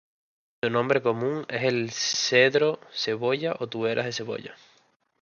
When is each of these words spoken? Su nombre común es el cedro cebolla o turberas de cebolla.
Su 0.63 0.71
nombre 0.71 1.03
común 1.03 1.45
es 1.47 1.61
el 1.61 1.91
cedro 1.91 2.79
cebolla 2.91 3.55
o 3.59 3.67
turberas 3.67 4.05
de 4.05 4.13
cebolla. 4.13 4.55